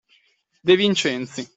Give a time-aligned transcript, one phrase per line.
[0.65, 1.47] De Vincenzi.